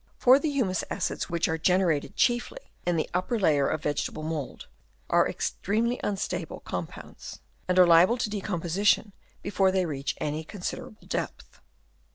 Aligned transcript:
For 0.17 0.39
the 0.39 0.49
humus 0.49 0.83
acids 0.89 1.29
which 1.29 1.47
are 1.47 1.59
generated 1.59 2.15
chiefly 2.15 2.71
in 2.87 2.95
the 2.95 3.07
upper 3.13 3.37
layer 3.39 3.67
of 3.67 3.83
vegetable 3.83 4.23
mould, 4.23 4.65
are 5.11 5.29
extremely 5.29 5.99
unstable 6.03 6.61
com 6.61 6.87
pounds, 6.87 7.37
and 7.67 7.77
are 7.77 7.85
liable 7.85 8.17
to 8.17 8.29
decomposition 8.31 9.13
before 9.43 9.71
they 9.71 9.85
reach 9.85 10.15
any 10.19 10.43
considerable 10.43 11.05
depth. 11.05 11.59